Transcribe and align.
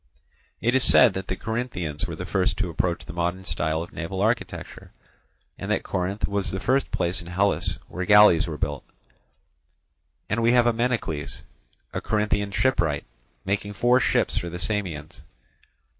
It 0.61 0.73
is 0.73 0.83
said 0.83 1.13
that 1.13 1.27
the 1.27 1.35
Corinthians 1.35 2.07
were 2.07 2.15
the 2.15 2.25
first 2.25 2.57
to 2.57 2.71
approach 2.71 3.05
the 3.05 3.13
modern 3.13 3.45
style 3.45 3.83
of 3.83 3.93
naval 3.93 4.19
architecture, 4.19 4.93
and 5.59 5.69
that 5.69 5.83
Corinth 5.83 6.27
was 6.27 6.49
the 6.49 6.59
first 6.59 6.89
place 6.89 7.21
in 7.21 7.27
Hellas 7.27 7.77
where 7.87 8.03
galleys 8.03 8.47
were 8.47 8.57
built; 8.57 8.83
and 10.27 10.41
we 10.41 10.53
have 10.53 10.65
Ameinocles, 10.65 11.43
a 11.93 12.01
Corinthian 12.01 12.49
shipwright, 12.49 13.05
making 13.45 13.73
four 13.73 13.99
ships 13.99 14.35
for 14.35 14.49
the 14.49 14.57
Samians. 14.57 15.21